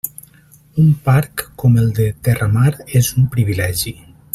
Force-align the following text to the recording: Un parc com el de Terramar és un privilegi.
Un 0.83 0.87
parc 1.09 1.43
com 1.65 1.77
el 1.83 1.93
de 2.01 2.09
Terramar 2.29 2.75
és 3.03 3.15
un 3.23 3.33
privilegi. 3.37 3.99